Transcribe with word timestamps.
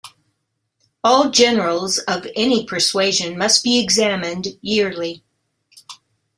All 1.03 1.29
Generals 1.29 1.99
of 1.99 2.25
any 2.35 2.65
persuasion 2.65 3.37
must 3.37 3.63
be 3.63 3.77
examined 3.77 4.57
yearly. 4.59 5.23